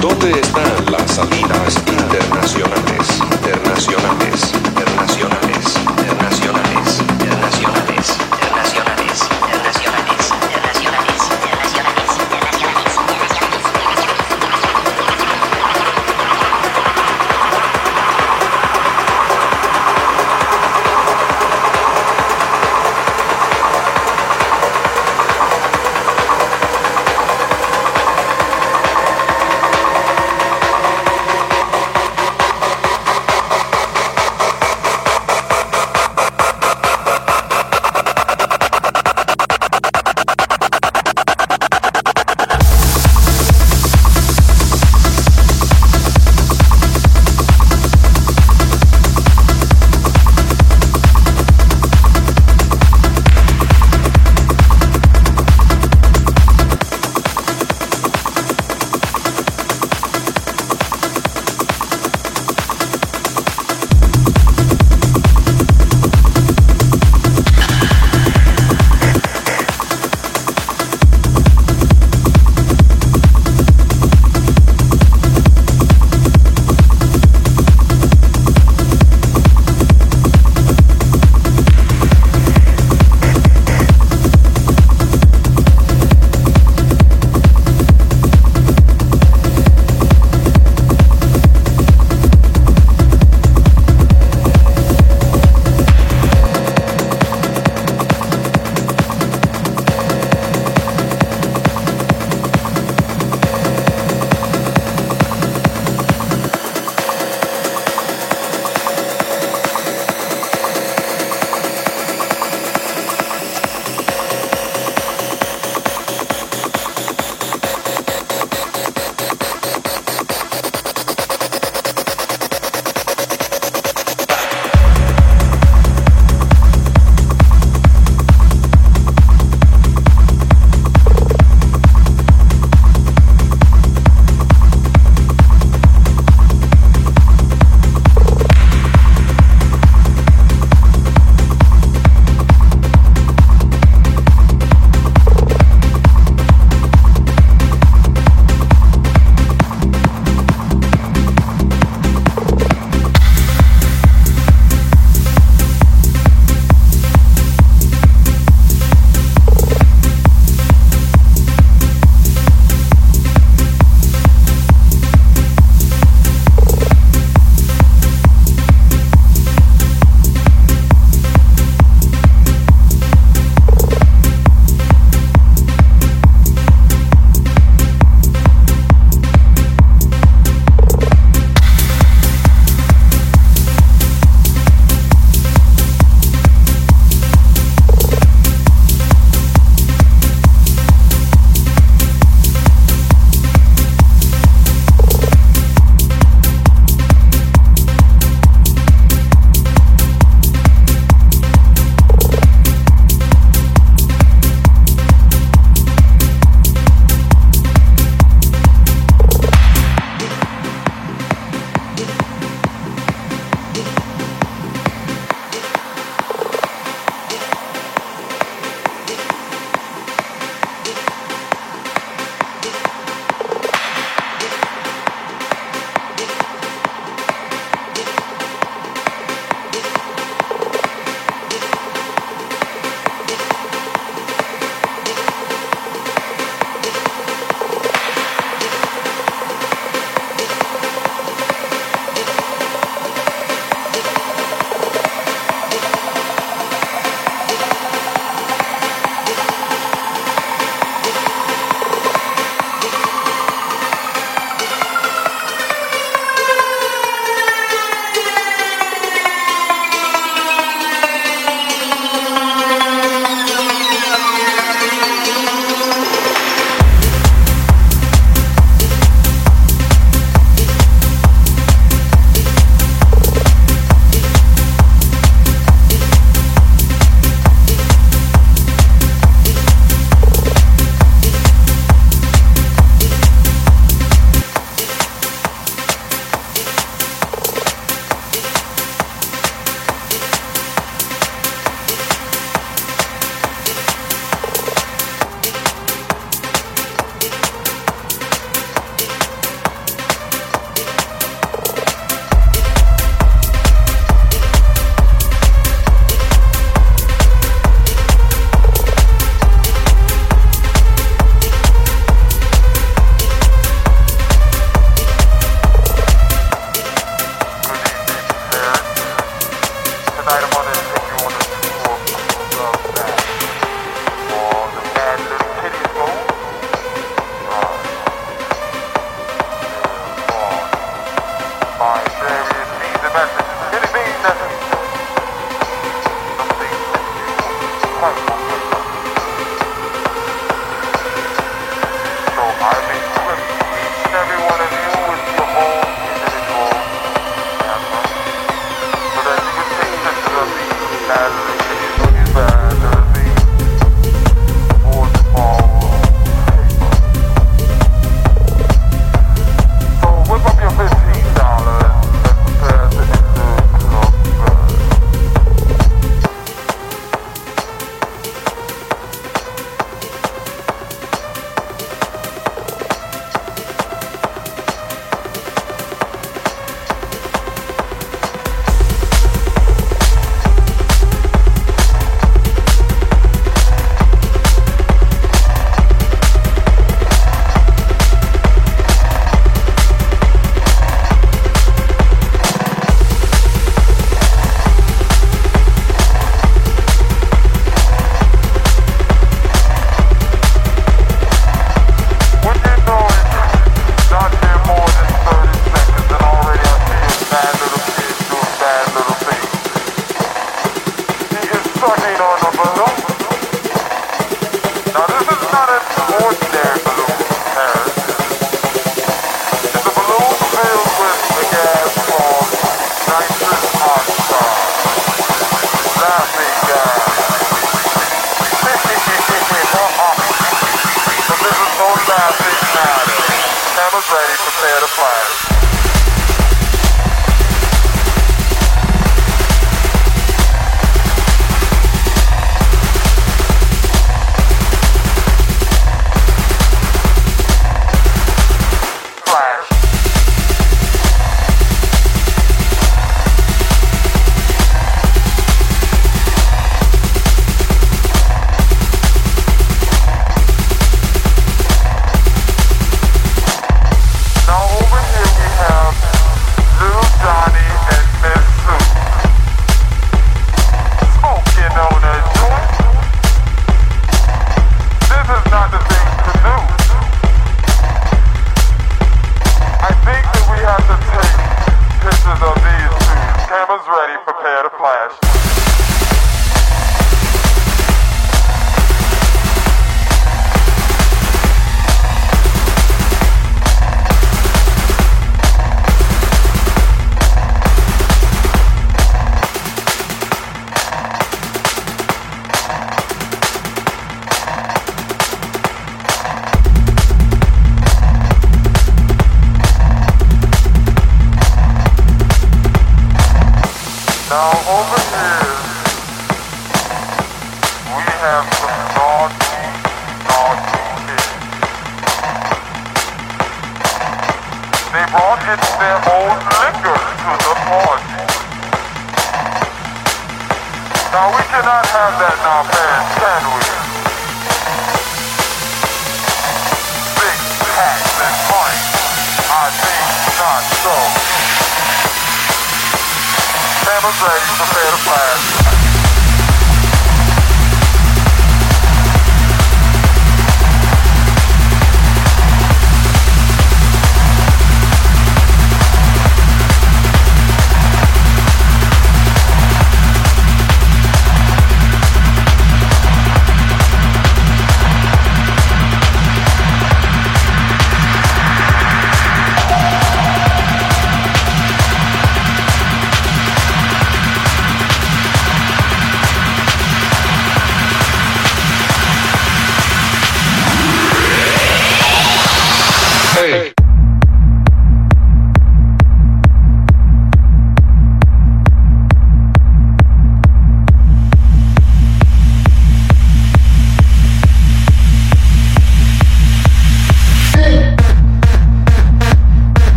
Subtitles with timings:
[0.00, 3.20] ¿Dónde están las salinas internacionales?
[3.32, 4.65] Internacionales.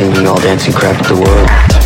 [0.00, 1.79] dancing, all dancing crap of the world.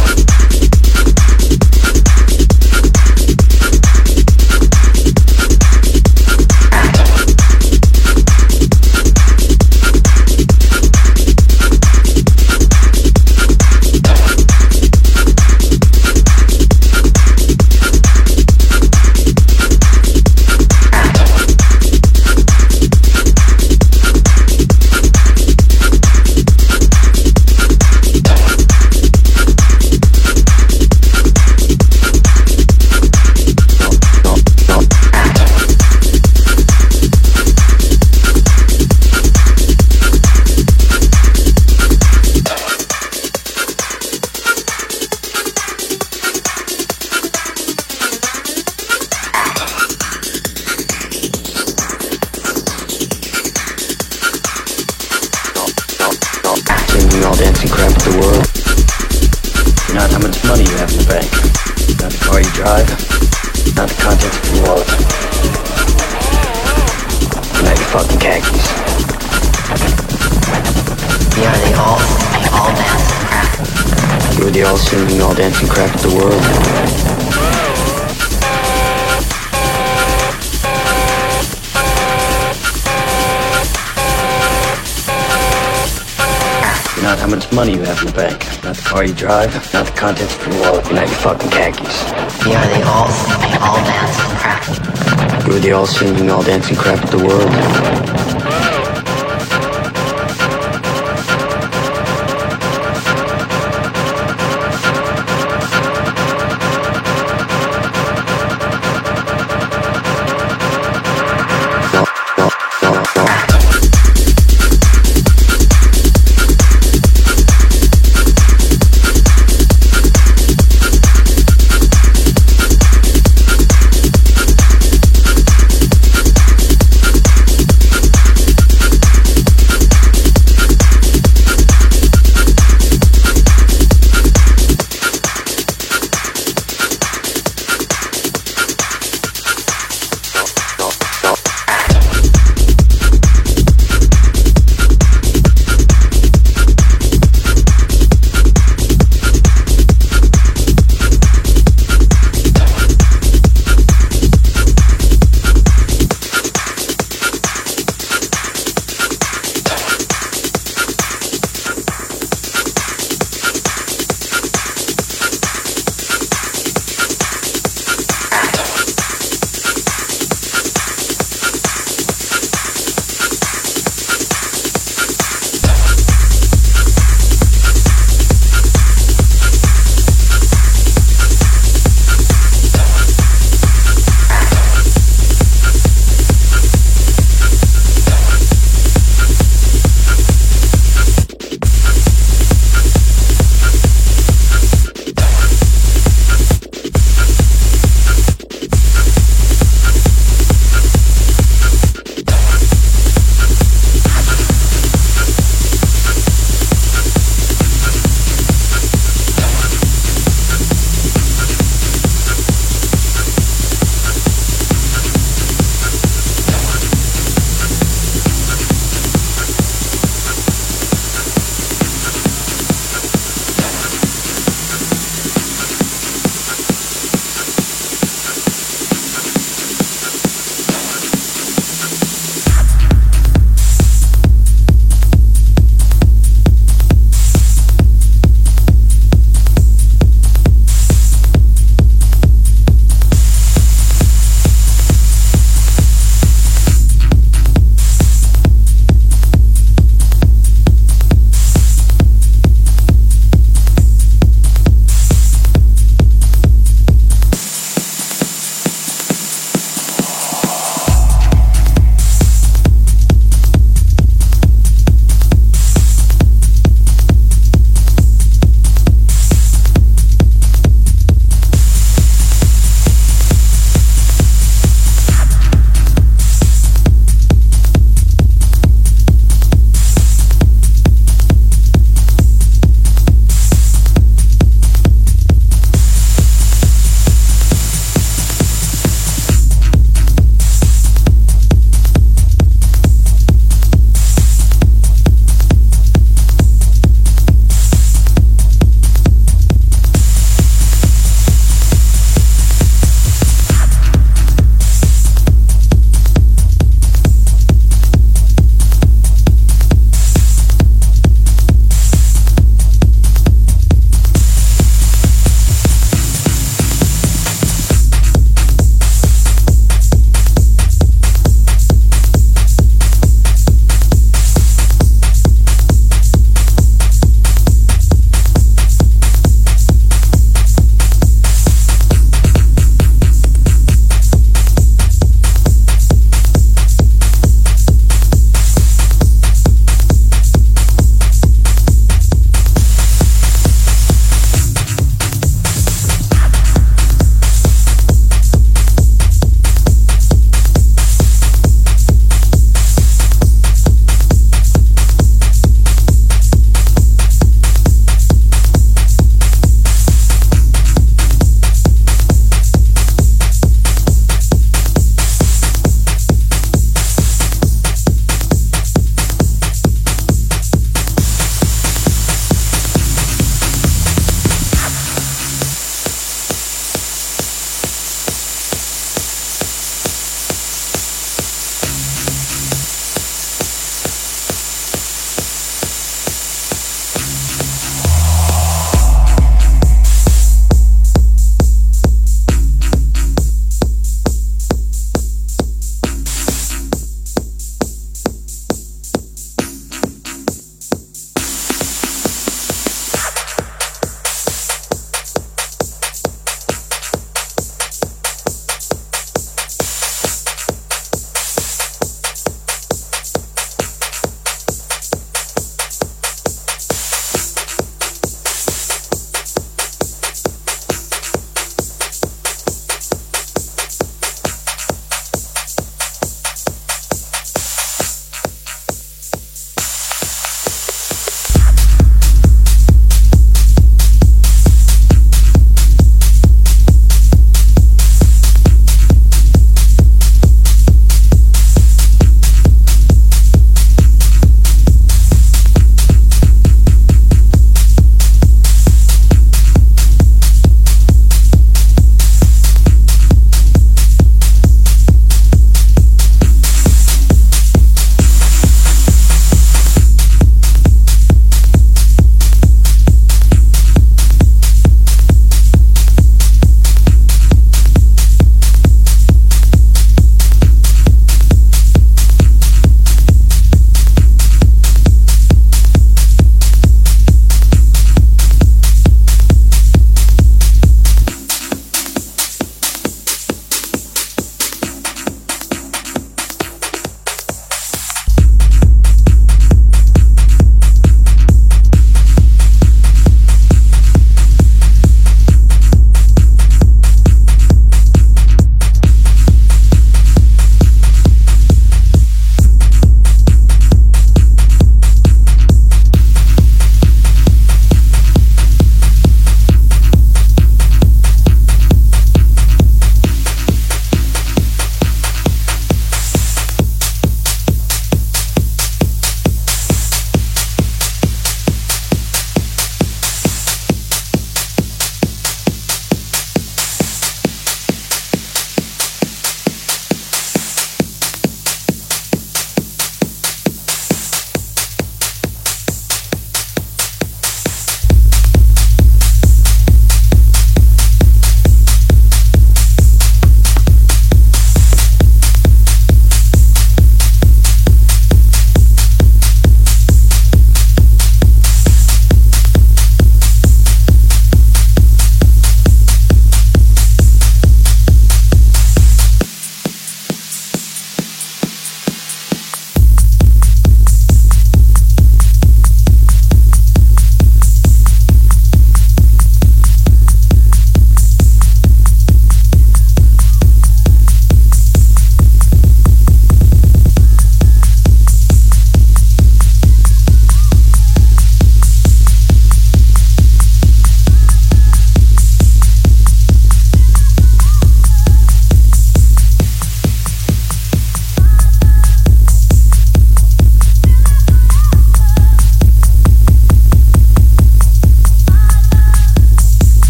[89.25, 92.05] drive, not the contents of your wallet, not your fucking khakis.
[92.45, 95.47] We are the all-singing, all-dancing crap.
[95.47, 98.24] You're the all-singing, all-dancing crap of the world.